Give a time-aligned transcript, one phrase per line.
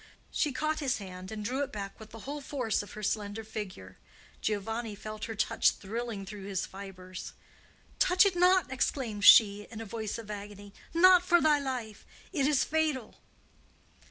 [0.31, 3.43] She caught his hand and drew it back with the whole force of her slender
[3.43, 3.99] figure.
[4.41, 7.33] Giovanni felt her touch thrilling through his fibres.
[7.99, 10.73] "Touch it not!" exclaimed she, in a voice of agony.
[10.95, 12.03] "Not for thy life!
[12.33, 13.19] It is fatal!"